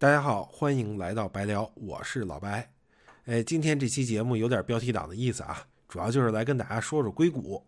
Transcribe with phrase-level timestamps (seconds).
[0.00, 2.70] 大家好，欢迎来到白聊，我是老白。
[3.24, 7.66] 哎，今天这期节目有点标题党的意思啊，主要就是来跟大家说说硅谷。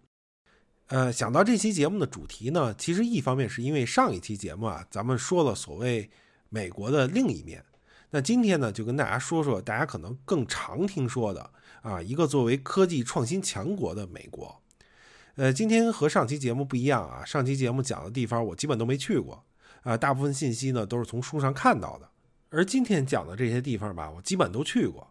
[0.86, 6.08] 呃，想到这期节目的主题呢，其实一方面是因为上一期节目啊，咱们说了所谓
[6.50, 7.64] 美国的另一面。
[8.10, 11.50] 那今天呢，就跟大家说说大家可能更常听说的
[11.82, 14.62] 啊，一个作为科技创新强国的美国。
[15.34, 19.44] 呃，今天和上期节目不一样啊，上期节目讲的地方我基本都没去过
[19.82, 22.08] 啊，大部分信息呢都是从书上看到的。
[22.50, 25.08] 而今天讲的这些地方吧，我基本都去过，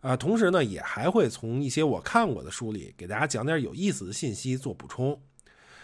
[0.00, 5.20] 啊，同时呢，也还会从一些我看过的书里给大家讲点有意思的信息做补充，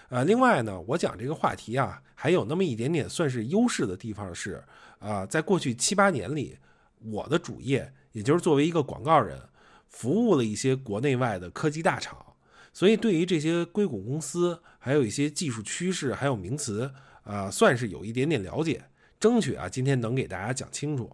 [0.09, 4.61] 呃，另外呢，我讲这个话题啊，还有那么一点点算是优势的地方是，
[4.99, 6.59] 啊，在过去七八年里，
[7.05, 9.41] 我的主业也就是作为一个广告人，
[9.87, 12.35] 服务了一些国内外的科技大厂，
[12.73, 16.93] 所以对于这些硅谷公司，还有一些技术趋势，还有名词，
[17.23, 18.85] 啊，算是有一点点了解。
[19.19, 21.11] 争取啊，今天能给大家讲清楚。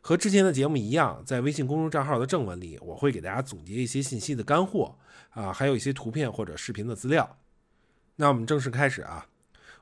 [0.00, 4.96] 和之前的节目一样，在微信公众账号的正文里，我会给大家总结一些信息的干货
[5.30, 7.38] 啊，还有一些图片或者视频的资料。
[8.14, 9.26] 那我们正式开始啊。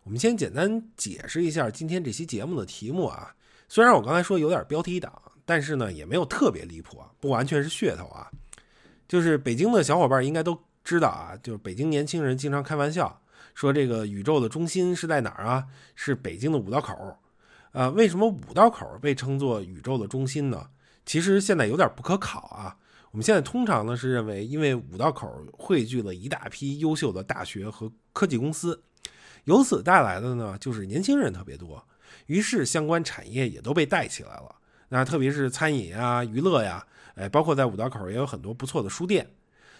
[0.02, 3.34] 我们先简单解释一下今天这期节目的题目啊。
[3.68, 5.12] 虽然我刚才说有点标题党，
[5.44, 8.30] 但是呢也没有特别离谱啊，不完全是噱头啊。
[9.06, 13.22] 就是北京的小伙伴应该都知道啊，就是北京年轻人经常开玩笑
[13.54, 15.66] 说这个宇宙的中心是在哪儿啊？
[15.94, 17.18] 是北京的五道口。
[17.74, 20.68] 啊，为什么五道口被称作宇宙的中心呢？
[21.04, 22.76] 其实现在有点不可考啊。
[23.10, 28.80] 我们现在通常呢是认为，因为五道口汇聚了一大批优秀的大学和科技公司，
[29.42, 31.84] 由此带来的呢就是年轻人特别多，
[32.26, 34.54] 于是相关产业也都被带起来了。
[34.90, 39.28] 那特别是餐饮啊、娱乐呀，哎，包括在五道口也有很多不错的书店。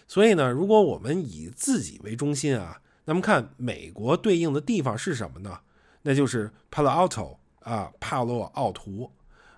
[0.09, 5.61] 所以呢，如果我们以自己为中心啊，那么看美国对应的地方是什么呢？
[6.03, 7.37] 那就是 Palo Alto。
[7.65, 9.11] 啊，帕洛奥图，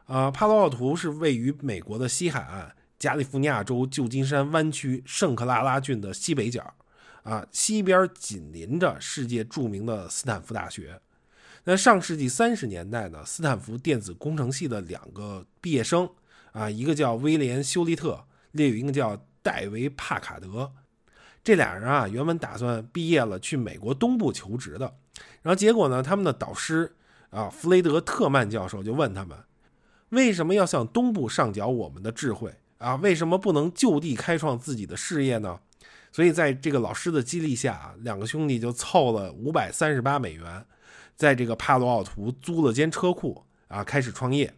[0.06, 6.72] 啊，帕洛奥图是位于美国的西海岸，加利福尼亚州旧金山湾区圣克拉拉郡的西北角，
[7.24, 11.00] 啊，西边紧邻着世界著名的斯坦福大学。
[11.64, 16.08] 那上世纪三十年代呢，斯坦福电子工程系的两个毕业生，
[16.52, 20.72] 啊，一个叫威廉休利特，另一个叫戴维帕卡德，
[21.42, 24.94] 这俩人啊，原本打算毕业了去美国东部求职的，
[25.42, 26.94] 然后结果呢，他们的导师。
[27.36, 29.36] 啊，弗雷德特曼教授就问他们，
[30.08, 32.96] 为什么要向东部上缴我们的智慧啊？
[32.96, 35.60] 为什么不能就地开创自己的事业呢？
[36.10, 40.64] 所以在这个老师的激励下，两个兄弟就凑了五百三十八美元，
[41.14, 44.54] 在这个帕罗奥图租了间车库啊，开始创业，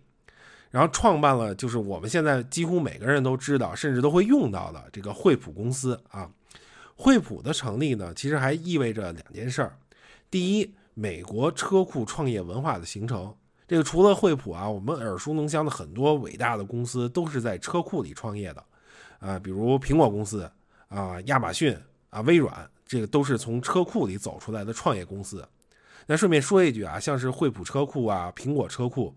[0.70, 6.30] 然后创办了就是我们现在几乎每个人都知道，甚至都会用到的这个惠普公司啊。
[6.94, 9.76] 惠普的成立呢，其实还意味着两件事儿，
[10.30, 10.72] 第一。
[11.00, 13.32] 美国车库创业文化的形成，
[13.68, 18.64] 这个除了惠普啊，我们耳熟能详的很多伟大的公司都是在车库里创业的，
[19.20, 20.50] 啊，比如苹果公司
[20.88, 21.78] 啊、亚马逊
[22.10, 25.46] 啊、微软，这个都是从车库里走出来的创业公司。
[26.08, 29.14] 那顺便说一句啊，像是惠普车库啊、苹果车库，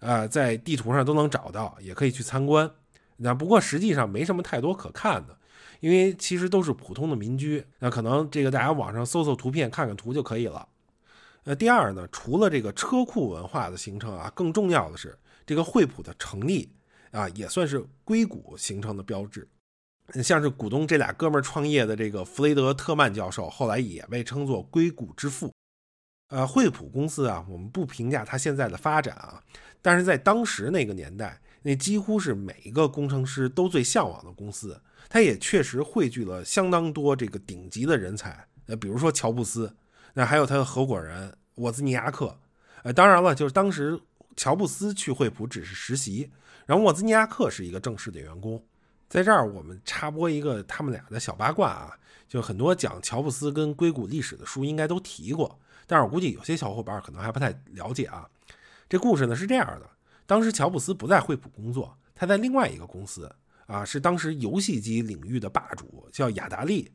[0.00, 2.68] 啊，在地图上都能找到，也可以去参观。
[3.18, 5.38] 那不过实际上没什么太多可看的，
[5.78, 7.64] 因为其实都是普通的民居。
[7.78, 10.66] 那可能这个大家网上搜搜图片、看看图就可以了。
[11.44, 16.70] 呃，第二呢，除了这个车库文化的形成啊，更重要的是这个惠普的成立
[17.12, 19.48] 啊，也算是硅谷形成的标志。
[20.22, 25.50] 像是股东这俩哥们儿创业的这个弗雷德特曼教授，后来也被称作硅谷之父。
[26.28, 29.42] 呃，惠普公司啊，我们不评价它现在的发展啊，
[29.80, 34.80] 但是在当时那个年代，那几乎是每一个工程师都最向往的公司。
[35.08, 39.74] 它也确实汇聚了相当多这个顶级的人才，呃，比如说乔布斯。
[40.14, 42.38] 那还有他的合伙人沃兹尼亚克，
[42.82, 44.00] 呃，当然了，就是当时
[44.36, 46.30] 乔布斯去惠普只是实习，
[46.66, 48.62] 然后沃兹尼亚克是一个正式的员工。
[49.08, 51.98] 在这儿我们插播一个他们俩的小八卦啊，
[52.28, 58.28] 就很多讲乔布斯跟硅谷历史的书应该都提过，但是我估计有些小伙伴可能还不太了解啊。
[58.88, 59.90] 这故事呢是这样的：
[60.26, 63.28] 当时乔布斯不在惠普工作，他在另外一个公司
[63.66, 66.90] 啊，是当时游戏机领域的霸主，叫雅达利。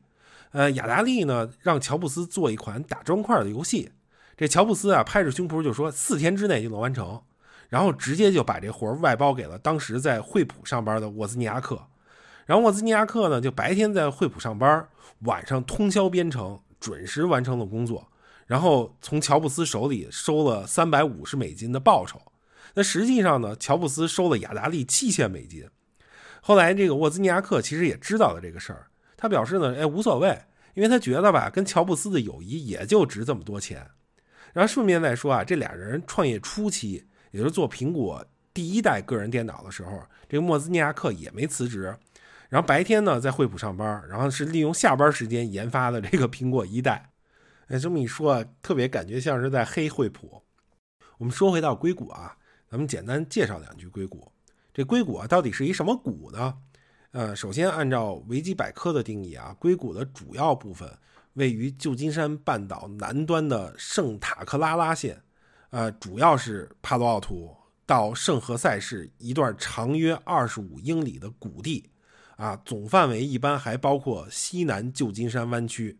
[0.56, 3.90] 呃，雅达利呢让乔布斯做一款打砖块的游戏，
[4.38, 7.20] 这乔布斯啊拍着胸脯就说四天之内就能完成，
[7.68, 11.88] 然后直接就把这活外包给了当时在惠普上班的沃兹尼亚克，
[12.46, 14.88] 然后沃兹尼亚克呢就白天在惠普上班，
[15.24, 18.08] 晚上通宵编程，准时完成了工作，
[18.46, 22.18] 然后从乔布斯手里收了三百五十美金的报酬。
[22.72, 25.68] 那实际上呢，乔布斯收了雅达利七千美金。
[26.40, 28.86] 后来这个沃兹尼亚克其实也知道了这个事儿。
[29.16, 30.38] 他表示呢，哎，无所谓，
[30.74, 33.86] 因为他觉得吧，跟乔布斯的友谊也就值这么多钱。
[34.52, 38.24] 然后顺便再说啊，这俩人创业初期，也就是做苹果
[38.54, 41.94] 第一代个人电脑的时候，这个莫兹尼亚克也没辞职，
[42.48, 47.10] 然后白天呢在惠普上班，然后是利用下班时间研发的这个苹果一代。
[47.68, 50.42] 哎，这么一说啊，特别感觉像是在黑惠普。
[51.18, 52.36] 我们说回到硅谷啊，
[52.70, 54.30] 咱们简单介绍两句硅谷。
[54.72, 56.54] 这硅谷啊，到底是一什么谷呢？
[57.16, 60.86] 呃，首先按照维基百科的定义啊，硅谷的主要部分
[61.32, 65.18] 位于旧金山半岛南端的圣塔克拉拉县，
[65.70, 71.88] 呃，主要是帕罗奥图到圣何塞市一段长约二十五英里的谷地，
[72.36, 75.98] 啊，总范围一般还包括西南旧金山湾区。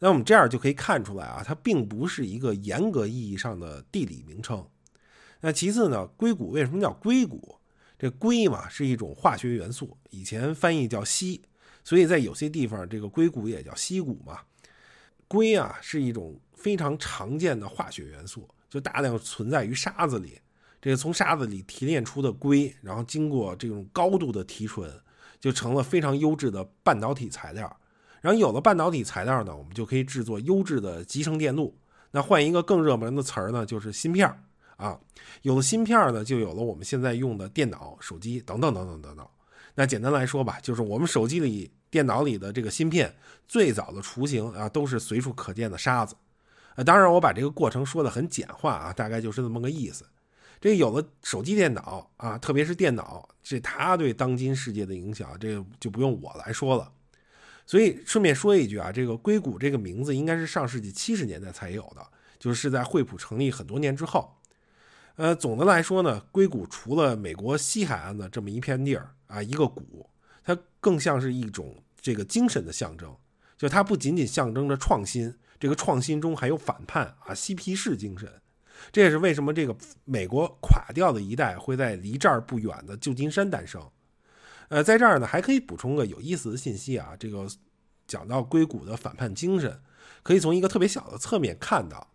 [0.00, 4.66] 那我们这样就可以看出来啊，它并不是一个严格意义上的地理名称。
[5.40, 7.56] 那其次呢，硅谷为什么叫硅谷？
[7.98, 11.40] 这硅嘛是一种化学元素，以前翻译叫锡，
[11.82, 14.40] 所以在有些地方这个硅谷也叫锡谷嘛。
[15.26, 20.38] 硅啊是一种非常常见的化学元素，就大量存在于沙子里。
[20.80, 24.90] 这个从沙子里提炼出的硅，然后经过这种高度的提纯，
[25.40, 27.74] 就成了非常优质的半导体材料。
[28.20, 31.78] 然后有了半导体材料呢，我们就可以制作优质的集成电路。
[32.10, 34.42] 那换一个更热门的词儿呢，就是芯片儿
[34.76, 34.98] 啊。
[35.42, 39.28] 有了芯片呢，就有了我们现在用的电脑、手机等等等等等等。
[39.74, 43.14] 那简单来说吧，就是我们手机里、电脑里的这个芯片，
[43.48, 46.14] 最早的雏形啊，都是随处可见的沙子。
[46.76, 50.04] 啊，当然我把这个过程说的很简化啊，大概就是这么个意思。
[50.60, 56.90] 这有了手机、电脑啊，特别是电脑，这它对当今世界的影响，这个就不用我来说了。
[57.66, 62.06] 所以顺便说一句啊，这个硅谷这个名字应该是上世纪七十年代才有的，
[62.38, 64.32] 就是在惠普成立很多年之后。
[65.16, 70.10] 呃，总的来说呢，硅谷除了美国西海岸的这么一片地儿啊，一个谷，
[70.42, 73.14] 它更像是一种这个精神的象征。
[73.56, 78.28] 就它不仅仅象征着创新，这个创新中还有反叛啊，嬉皮士精神。
[78.90, 83.80] 这也是为什么这个美国垮掉的一代会在离这儿不远的旧金山诞生。
[84.68, 87.14] 呃，在这儿呢，还可以补充个有意思的信息啊。
[87.16, 87.46] 这个
[88.08, 89.80] 讲到硅谷的反叛精神，
[90.24, 92.13] 可以从一个特别小的侧面看到，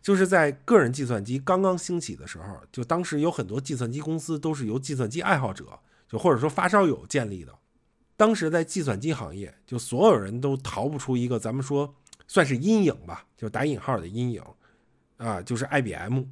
[0.00, 5.78] 就是在个人计算机刚刚兴起的时候，就当时有很多计算机公司都是由计算机爱好者，
[6.08, 7.52] 就或者说发烧友建立的。
[8.16, 11.94] 当时在计算机行业，就所有人都逃不出一个咱们说
[12.26, 14.42] 算是阴影吧，就打引号的阴影
[15.18, 16.24] 啊，就是 IBM，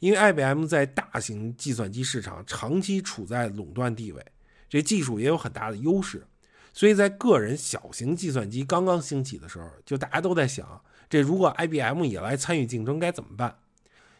[0.00, 4.24] 因为 IBM 在大型计算机市场长期处在垄断地位。
[4.68, 6.24] 这技术也有很大的优势，
[6.72, 10.80] 所以在个人小型计算机刚刚兴起的时候，就大家都在想，
[11.10, 13.54] 这如果 IBM 也来参与竞争该怎么办？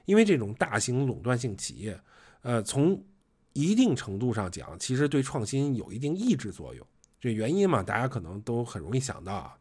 [0.04, 1.98] 因为这种大型垄断性企业，
[2.42, 3.02] 呃，从
[3.54, 6.86] 一定程度上讲，其实对创新有一定抑制作用。
[7.18, 9.56] 这原因嘛，大家可能都很容易想到啊。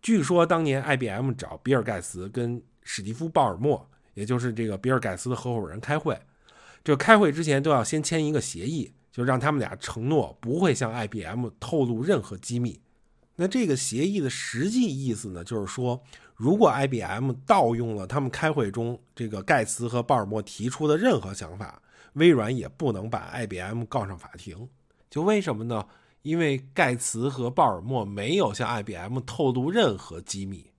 [0.00, 6.18] 据说当年 IBM 找比尔盖茨跟史蒂夫鲍尔默，也就是这个比尔盖茨的合伙人开会，
[6.82, 8.94] 这开会之前都要先签一个协议。
[9.14, 12.80] 就让他们俩承诺不会向 IBM 透露任何机密。
[13.36, 16.02] 那这个协议的实际意思呢，就是说，
[16.34, 21.80] 如果 IBM 盗用了他们开会中这个盖茨和鲍尔默提出的任何想法，
[22.14, 24.68] 微软也不能把 IBM 告上法庭。
[25.08, 25.86] 就为什么呢？
[26.22, 30.70] 因为盖茨和鲍尔默没有向 IBM 透露任何机密。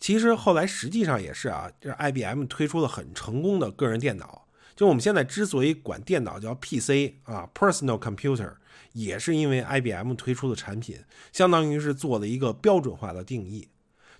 [0.00, 4.46] 其实后来实际上也是啊，这 IBM 推出了很成功的个人电脑。
[4.74, 8.54] 就我们现在之所以管电脑叫 PC 啊，personal computer，
[8.92, 10.98] 也是因为 IBM 推出的产品，
[11.32, 13.68] 相当于是做了一个标准化的定义。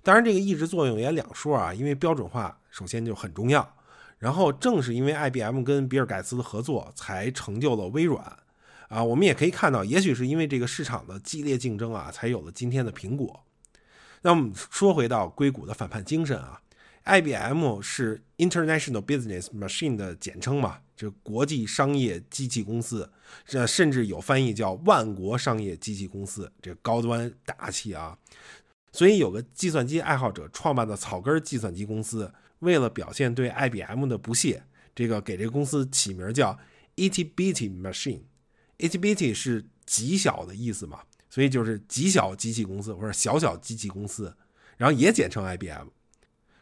[0.09, 3.75] 当然，这个抑制作用也两说啊，因为标准化首先就很重要，
[4.17, 8.25] 然后正是因为 IBM 跟比尔盖茨的合作，才成就了微软
[8.87, 9.03] 啊。
[9.03, 13.39] 我们也可以看到，也许是因为这个市场的激烈竞争啊，才有了今天的苹果。
[14.23, 16.59] 那我们说回到硅谷的反叛精神啊。
[17.05, 23.07] IBM 是 International Business Machine 的简称嘛，就国际商业机器公司，
[23.45, 28.17] 这甚至有翻译叫万国商业机器公司，这高端大气啊。
[28.91, 34.63] 所以有个计算机爱好者创办的草根计算机公司，为了表现对 IBM 的不屑，
[34.95, 36.57] 这个给这个公司起名叫
[36.95, 44.35] Etibit Machine，Etibit 是极小的意思嘛，所以就是极小机器公司或者小小机器公司，
[44.77, 45.87] 然后也简称 IBM。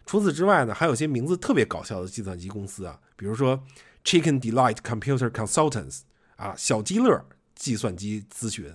[0.06, 3.62] 除此之外呢，还有些名字特别搞笑的计算机公司啊，比如说
[4.04, 6.02] Chicken Delight Computer Consultants
[6.36, 8.74] 啊，小鸡乐计算机咨询，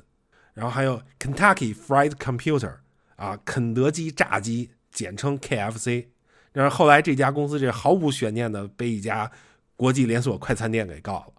[0.53, 2.81] 然后还有 Kentucky Fried Computer
[3.17, 6.07] 啊，肯德基炸鸡，简称 KFC。
[6.53, 9.31] 然后后来这家公司这毫无悬念的被一家
[9.77, 11.33] 国际连锁快餐店给告了。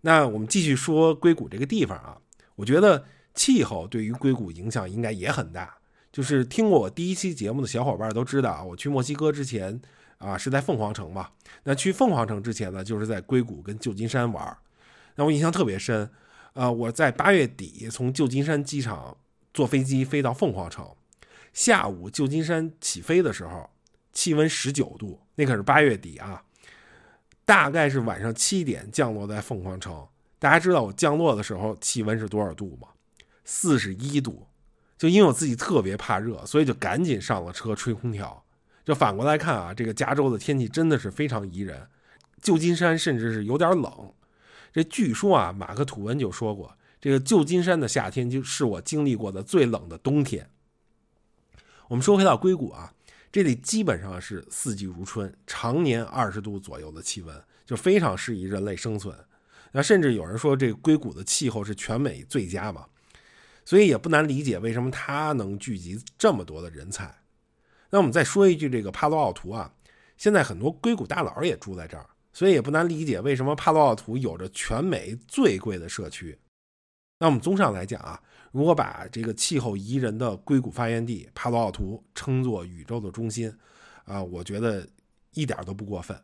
[0.00, 2.18] 那我们继续说硅谷这个地方啊，
[2.56, 5.76] 我觉得气候对于硅谷影响应该也很大。
[6.12, 9.80] 就是听过我第一期节目的小伙伴都知道啊，我去墨西哥之前，
[10.18, 11.30] 啊，是在凤凰城嘛。
[11.64, 14.56] 那去凤凰城之前呢，就是在硅谷跟旧金山玩。
[15.16, 16.08] 那我印象特别深，
[16.52, 19.16] 呃，我在八月底从旧金山机场
[19.54, 20.94] 坐飞机飞到凤凰城，
[21.52, 23.70] 下午旧金山起飞的时候，
[24.12, 26.42] 气温十九度，那可是八月底啊。
[27.46, 30.06] 大概是晚上七点降落在凤凰城。
[30.38, 32.88] 大家知道我降落的时候气温是多少度吗？
[33.44, 34.46] 四十一度。
[34.96, 38.44] 就因为我自己特别怕热，所以就赶紧上了车吹空调。
[38.84, 41.86] 就反过来看啊，这个加州的天气真的是非常宜人。
[42.40, 44.12] 旧金山甚至是有点冷。
[44.72, 50.48] 这据说啊，马克吐温就说过，这个旧金山的夏天就是我经历过的最冷的冬天。
[51.88, 52.94] 我们说回到硅谷啊。
[53.30, 59.14] 这里基本上是四季如春，常年二十度左右的气温，就非常适宜人类生存。
[59.72, 62.86] 那甚至有人说，这硅谷的气候是全美最佳嘛？
[63.66, 67.14] 所以也不难理解为什么它能聚集这么多的人才。
[67.90, 69.70] 那我们再说一句，这个帕罗奥图啊，
[70.16, 76.38] 现在很多硅谷大佬也住在这儿，所以也不难理解为什么帕罗奥图有着全美最贵的社区。
[77.24, 78.20] 那我们综上来讲啊。
[78.52, 83.50] 如果把这个气候宜人的硅谷发源地帕罗奥图称作宇宙的中心，
[84.04, 84.86] 啊，我觉得
[85.32, 86.14] 一点都不过分。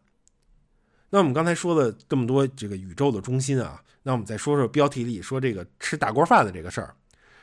[1.09, 6.95] 那我们刚才说了这么多这个宇宙的中心啊，那我们再说说标题里说这个吃大锅饭的这个事儿。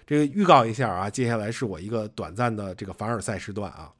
[0.05, 3.91] 这个预告一下啊，接下来是我一个短暂的这个凡尔赛时段啊。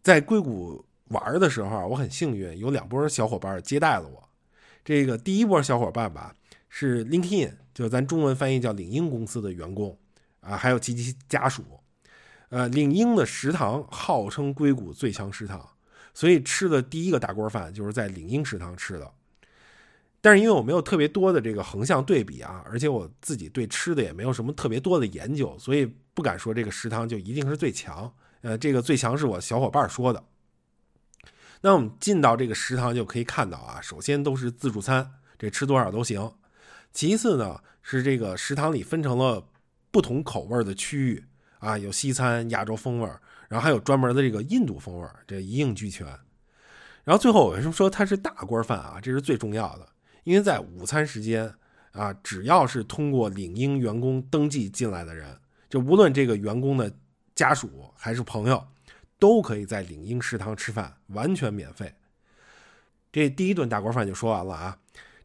[0.00, 4.28] 在硅谷玩的时候啊，我很幸运有两波小伙伴接待了我。
[4.84, 6.36] 这个第一波小伙伴吧。
[6.72, 9.96] 是 LinkedIn，就咱中文翻译叫领英公司的员工
[10.40, 11.64] 啊，还有及其家属。
[12.48, 15.64] 呃，领英的食堂号称硅谷最强食堂，
[16.12, 19.08] 所以吃的第一个大锅饭就是在领英食堂吃的。
[20.20, 28.12] 但是因为我没有特别多的这个横向对比啊，而且我自己对吃的也没有什么特别多的研究，所以不敢说这个食堂就一定是最强。
[28.42, 30.22] 呃，这个最强是我小伙伴说的。
[31.60, 36.32] 那我们进到这个食堂就可以看到啊，首先都是自助餐，这吃多少都行。
[36.92, 39.46] 其次呢，是这个食堂里分成了
[39.90, 41.24] 不同口味的区域
[41.58, 43.08] 啊，有西餐、亚洲风味，
[43.48, 46.06] 然后还有专门的这个印度风味，这一应俱全。
[47.04, 48.98] 然后最后我为什么说它是大锅饭啊？
[49.00, 49.88] 这是最重要的，
[50.24, 51.54] 因为在午餐时间
[51.92, 56.92] 啊，只要是通过领英员工登记进来的人，就无论这个员工的
[57.34, 58.66] 家属还是朋友，
[59.18, 61.94] 都可以在领英食堂吃饭，完全免费。
[63.12, 64.78] 这第一顿大锅饭就说完了啊。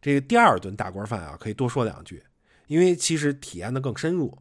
[0.05, 2.21] 这个第二顿大锅饭啊，可以多说两句，
[2.67, 4.37] 因为其实体验的更深入。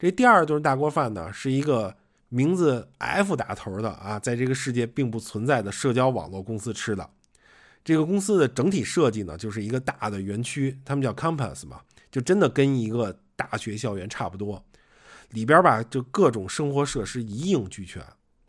[0.00, 1.96] 这第二顿大锅饭呢，是一个
[2.28, 7.08] 名字 F 打头的啊，在这个世界并不存在的社交网络公司吃的。
[7.84, 14.60] 这个公司的整体设计呢，就是一个大的园区，他们叫 Campus 嘛，就真的跟一个大学校园差不多。
[15.30, 18.02] 里边吧，就各种生活设施一应俱全，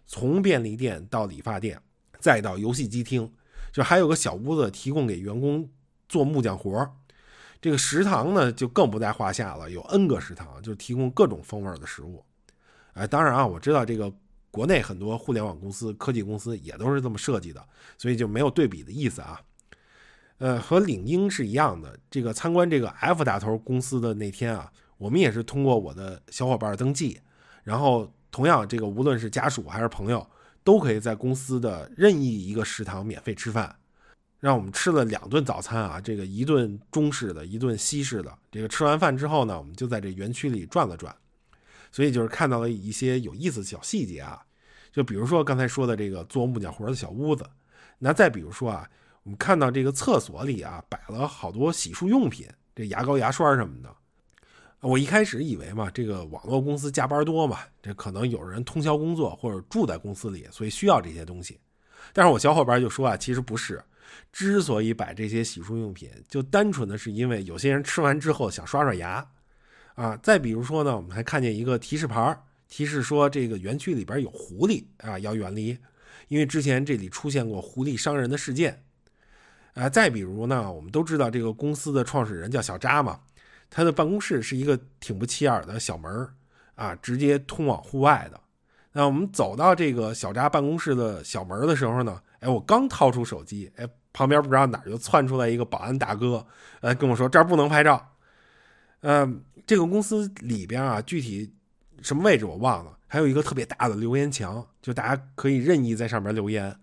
[0.07, 1.79] 从便利店到理发店，
[2.17, 3.31] 再到游戏机厅，
[3.71, 5.69] 就还有个小屋子提供给员工。
[6.07, 6.89] 做木匠活
[7.59, 12.23] 这个食堂呢就更不在话下了，有 N 个食堂，就提供各种风味的食物。
[12.93, 14.13] 哎，当然啊，我知道这个
[14.51, 19.41] 国内很多互联网公司、科技公司也都是这么设计的，所以就没有对比的意思啊。
[20.37, 27.19] 呃，和领英是一样的，这个参观这个 F 打头公司的那天啊，我们也是通过我的小伙伴登记，
[27.63, 30.27] 然后同样这个无论是家属还是朋友，
[30.63, 33.75] 都可以在公司的任意一个食堂免费吃饭。
[34.39, 38.31] 让我们吃了两顿早餐啊，这个一顿中式的，一顿西式的。
[38.51, 41.15] 这个吃完饭之后呢，我们就在这园区里转了转，
[41.91, 44.39] 所以就是看到了一些有意思的小细节啊，
[44.91, 47.43] 就比如说刚才说的这个做木匠活的小屋子，
[47.97, 48.87] 那再比如说啊，
[49.23, 53.89] 我们看到这个厕所里啊摆了好多洗漱用品，这牙膏、牙刷什么的。
[54.81, 61.59] 我一开始以为嘛，这个网络公司加班多嘛，这可能有人通宵工作或者住在公司里，所以需要这些东西。
[62.13, 63.83] 但是我小伙伴就说啊，其实不是。
[64.31, 69.27] 之所以摆这些洗漱用品，就单纯的是因为有些人吃完之后想刷刷牙，
[69.95, 75.77] 啊，再比如说呢，我们还看见一个提示牌，提示说这个园区里边有狐狸啊，要远离，
[76.27, 78.83] 因为之前这里出现过狐狸伤人的事件，
[79.73, 83.21] 啊，再比如呢，我们都知道这个公司的创始人叫小扎嘛，
[83.69, 86.27] 他的办公室是一个挺不起眼的小门
[86.75, 88.39] 啊，直接通往户外的。
[88.91, 93.87] 那我们走到这个小扎办公室的小门的时候呢，哎，我刚掏出手机，哎。
[94.17, 96.43] 旁边不知道哪就窜出来一个保安大哥，
[96.81, 98.13] 呃，跟我说这儿不能拍照。
[99.01, 101.53] 嗯，这个公司里边啊，具体
[102.01, 106.75] 什么位置我忘了，还有一个特别大的留言墙，就大家可以任意在上面留言。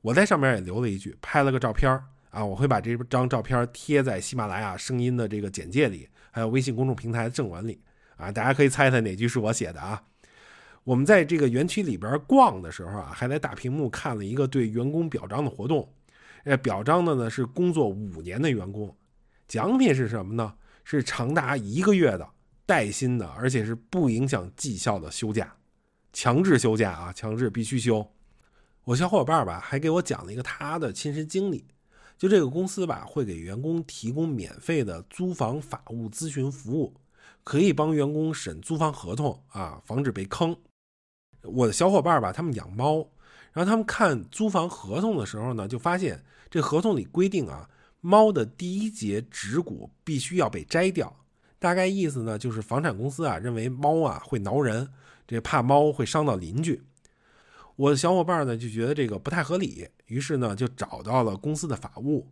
[0.00, 1.92] 我在上面也留了一句，拍了个照片
[2.30, 7.78] 啊，我会把这张照片贴在喜马拉雅声音的这个简介里，还有微信公众平台的正文里
[8.16, 10.02] 啊，大家可以猜猜哪句是我写的啊？
[10.84, 15.86] 我们在这个园区里边逛的时候啊，还在大屏幕看了一个对员工表彰的活动。
[16.44, 18.96] 呃，表彰的呢是工作五年的员工，
[19.46, 20.54] 奖品是什么呢？
[20.84, 22.26] 是长达一个月的
[22.64, 25.54] 带薪的，而且是不影响绩效的休假，
[26.12, 28.10] 强制休假啊，强制必须休。
[28.84, 31.66] 我小伙伴吧还给我讲了一个他的亲身经历，
[32.16, 36.94] 就这个公司吧会给员工提供免费的租房法务咨询服务，
[37.44, 40.56] 可以帮员工审租房合同啊，防止被坑。
[41.42, 43.06] 我的小伙伴吧他们养猫，
[43.58, 47.68] 然后他们看租房合同的时候呢，就发现这合同里规定啊，
[48.00, 51.12] 猫的第一节指骨必须要被摘掉，
[51.58, 54.88] 大概意思呢就是房产公司啊认为猫啊会挠人，
[55.26, 56.80] 这怕猫会伤到邻居。
[57.74, 62.28] 我的小伙伴呢就觉得这个不太合理，于是呢就找到了公司的法务。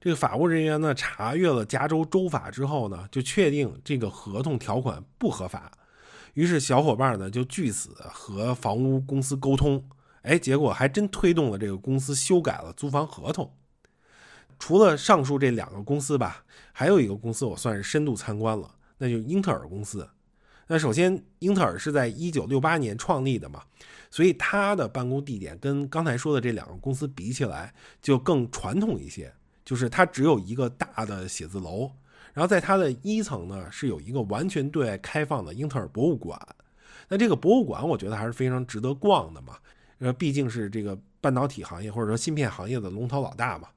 [0.00, 5.70] 这个法务人员呢查阅了加州州法之后呢，就确定这个合同条款不合法。
[6.32, 9.84] 于是小伙伴呢就据此和房屋公司沟通，
[10.26, 13.50] 哎，结果还真推动了这个公司修改了租房合同。
[14.58, 20.08] 除了上述这两个公司吧，还有一个公司我算是深度参观了，那就是英特尔公司。
[20.66, 23.62] 那首先，英特尔是在一九六八年创立的嘛，
[24.10, 29.32] 所以它的办公地点跟刚才说的这两个公司比起来就更传统一些，
[29.64, 31.92] 就是它只有一个大的写字楼，
[32.34, 36.36] 然后在它的一层呢是有一个完全对外开放的英特尔博物馆。
[37.08, 39.56] 那这个博物馆我觉得还是非常值得逛的嘛，
[39.98, 43.68] 呃，毕竟是这个半导体行业或者说芯片行业的龙头老大嘛。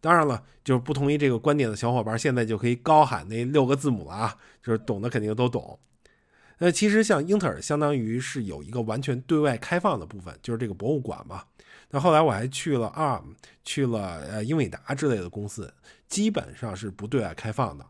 [0.00, 5.78] 当然了，就是不同意这个观点的小伙伴现在就可以高喊那六个字母了啊，就是懂的肯定都懂。
[6.58, 11.44] 那其实像英特尔，相当于是有一个完全对外开放的部分，就是这个博物馆嘛。
[11.90, 15.72] 那后来我还去了 ARM，去了呃英伟达之类的公司，
[16.08, 17.86] 基本上是不对外开放的。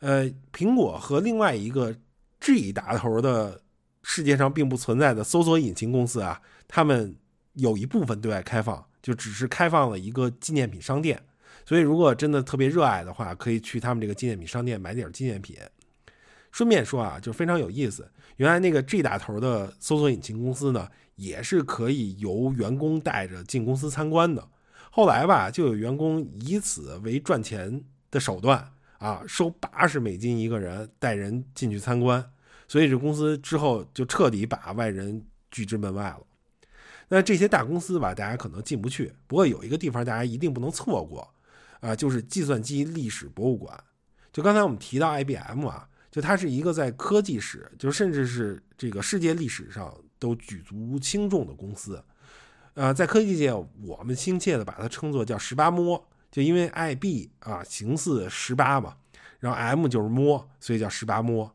[0.00, 1.94] 呃，苹果和另外一个
[2.40, 3.60] G 打头的
[4.02, 7.14] 世界上并不存在的搜索引擎公司啊，他们
[7.54, 11.22] 有一部分对外开放，就只是开放了一个纪念品商店。
[11.66, 15.56] 所以如果真的特别热爱的话，可以去他们这个纪念品商店买点纪念品。
[16.50, 18.10] 顺便说啊，就非常有意思。
[18.36, 24.48] 原来那个 G 打头的搜索引擎公司呢，也是可以由员工带着进公司参观的。
[24.90, 32.32] 后来吧，就有员工以此为赚钱的手段啊，收八十美金一个人带人进去参观。
[32.70, 36.20] 所以这公司之后就彻底把外人拒之门外了。
[37.08, 39.12] 那这些大公司吧，大家可能进不去。
[39.26, 41.28] 不过有一个地方大家一定不能错过
[41.80, 43.76] 啊，就是计算机历史博物馆。
[44.32, 45.88] 就刚才我们提到 IBM 啊。
[46.12, 52.02] 就它是一个在科技史，就甚至是这个世界历史上都举足轻重的公司，
[52.74, 58.96] 呃，在科技界我们亲切的把它称作叫十八摸，就因为 IB 啊形似十八嘛，
[59.38, 61.54] 然后 M 就是摸，所以叫十八摸。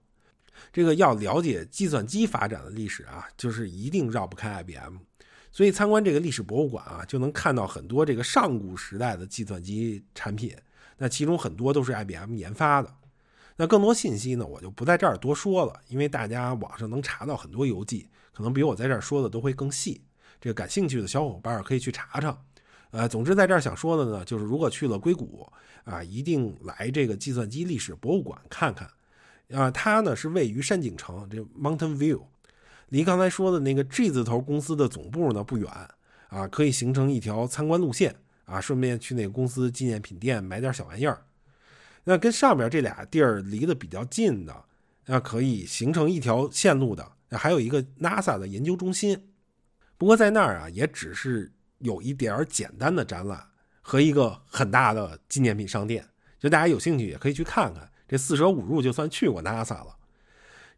[0.72, 4.98] 这个要了解计算机发展的历史啊，就是一定绕不开 IBM，
[5.52, 10.56] 所以参观这个历史博物馆啊，就能看到很多这个上古时代的计算机产品，
[10.98, 12.94] 那其中很多都是 IBM 研发的。
[13.58, 20.02] 那更多信息呢，我就不在这儿多说了，因为大家网上能查到很多游记，可能比我在这儿说的都会更细。
[20.42, 22.38] 这个感兴趣的小伙伴可以去查查。
[22.92, 25.50] 呃，总之在这儿想说的呢，就是如果去了硅谷
[25.86, 28.90] 啊，一定来这个计算机历史博物馆看看。
[29.52, 32.24] 啊，它呢是位于山景城，这 Mountain View，
[32.90, 35.70] 离刚才说的那个 G 字头公司的总部呢不远
[36.30, 41.26] 啊，可以形成一条参观路线啊，顺便去那个公司纪念品店买点小玩意儿。
[42.04, 44.66] 那跟上面这俩地儿离得比较近的，
[45.06, 49.30] 那可以形成一条线路的，那还有一个 NASA 的研究中心。
[49.98, 53.48] 不过在那儿啊，也只是有一点简单的展览
[53.82, 56.08] 和一个很大的纪念品商店。
[56.38, 57.90] 就大家有兴趣也可以去看看。
[58.08, 59.96] 这四舍五入就算去过 NASA 了。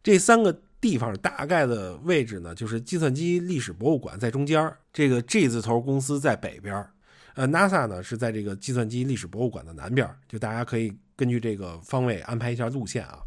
[0.02, 6.88] 这三个地方大概的位置呢，就是计算机历史博物馆在中间，这个 G 字头公司在北边，
[7.34, 10.08] 呃，NASA 呢是在这个计算机历史博物馆的南边。
[10.26, 10.96] 就大家可以。
[11.18, 13.18] 根据这个方位安排一下路线啊。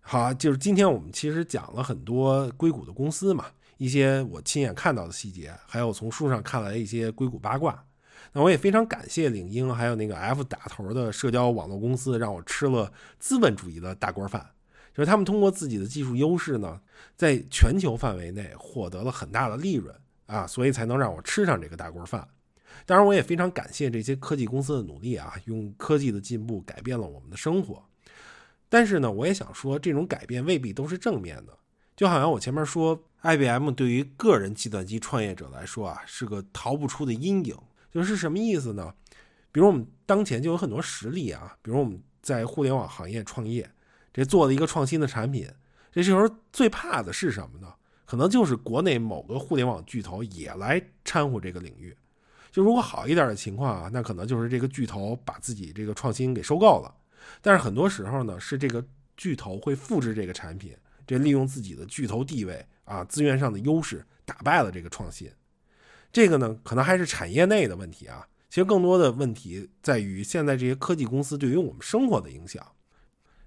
[0.00, 3.46] 好，就是今天我们其实讲了很多硅谷的公司嘛，
[3.78, 7.84] 一些我亲眼看到的细节，还有从书上看来一些硅谷八卦。
[8.32, 14.50] 那我也非常感谢领英，还有那个 F 打头的社交网络公司，让我吃了资本主义的大锅饭。
[14.92, 16.80] 就是他们通过自己的技术优势呢，
[17.16, 19.92] 在全球范围内获得了很大的利润
[20.26, 22.28] 啊，所以才能让我吃上这个大锅饭。
[22.86, 27.82] 当然，我也非常感谢这些科技公司的努力啊，用科技的进步改变了我们的生活。
[28.68, 31.56] 但是呢，我也想说，这种改变未必都是正面的。
[31.96, 37.56] 就好像我前面说，IBM 对于个人计算机创业者来说啊，是个逃不出的阴影。
[37.94, 38.92] 就是什么意思呢？
[39.52, 43.70] 比如我们当前就有很多实例啊，比如我们在互联网行业创业，
[44.12, 45.48] 这做了一个创新的产品，
[45.92, 47.72] 这时候最怕的是什么呢？
[48.04, 51.96] 可能就是国内某个互联网巨头也来掺和这个领域。
[52.50, 56.92] 就如果好一点的情况啊，那可能就是这个巨头把自己这个创新给收购了。
[57.40, 58.84] 但是很多时候呢，是这个
[59.16, 60.76] 巨头会复制这个产品，
[61.06, 65.30] 这利用自己的巨头地位啊，资源上的优势，打败了这个创新。
[66.14, 68.24] 这个呢，可能还是产业内的问题啊。
[68.48, 72.64] 其实更多的问题在于现在这些科技公司对于我们生活的影响。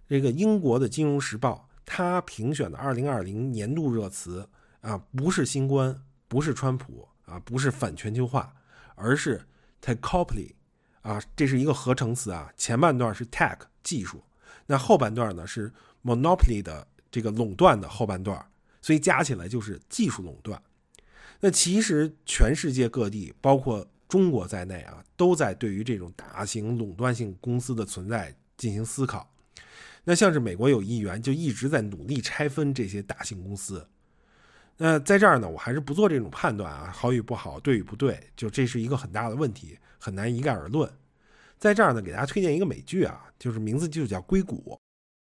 [0.10, 4.50] 这个英国的《金融时报》它评选的2020年度热词
[4.82, 8.54] 啊，不是新冠，不是川普啊，不是反全球化，
[8.96, 9.42] 而是
[9.82, 10.52] techopoly
[11.04, 12.52] 啊，这是一个合成词啊。
[12.58, 14.22] 前半段是 tech 技术，
[14.66, 15.72] 那后半段呢是
[16.04, 18.46] monopoly 的这个垄断的后半段，
[18.82, 20.62] 所以加起来就是技术垄断。
[21.40, 29.32] 那其实全世界各地，包括中国在内啊，都在对于这种大型垄断性公司的存在进行思考。
[30.04, 33.88] 那像是美国有议员就一直在努力拆分这些大型公司。
[34.78, 40.90] 那在这儿呢，我还是不做这种判断啊，好与不好，对与不对，就这是一个很大的问题，很难一概而论。
[41.60, 44.76] 在这儿呢，给大家推荐一个美剧啊，就是名字就叫《硅谷》，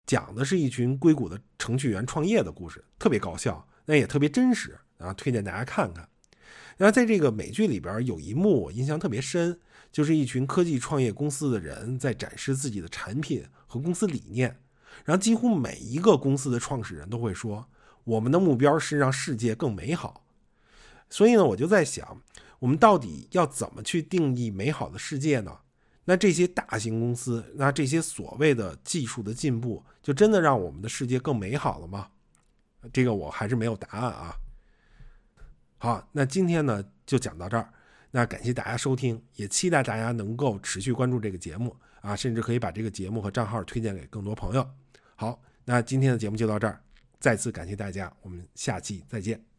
[0.06, 6.08] 讲的是一群硅谷的程序员创业的故事，特别搞笑，那也特别真实啊，推荐大家看看。
[6.76, 9.58] 那在这个美剧里边有一幕我印象特别深，
[9.90, 14.60] 就是一群科技创业公司的人在展示自己的产品和公司理念，
[15.04, 17.68] 然后几乎每一个公司的创始人都会说
[18.04, 20.24] ：“我们的目标是让世界更美好。”
[21.10, 22.22] 所以呢，我就在想，
[22.60, 25.58] 我们到底要怎么去定义美好的世界呢？
[26.06, 32.08] 那这些大型公司，那这些所谓的技术的进步，就真的让我们的世界更美好了吗？
[32.92, 34.34] 这个我还是没有答案啊。
[35.82, 37.72] 好，那今天呢就讲到这儿。
[38.10, 44.70] 那感谢大家收听，也期待大家能够持续关注这个节目啊，甚至可以把这个节目和账号推荐给更多朋友。
[45.16, 46.78] 好，那今天的节目就到这儿，
[47.18, 49.49] 再次感谢大家，我们下期再见。